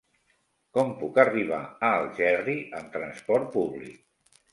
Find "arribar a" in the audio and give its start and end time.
1.23-1.91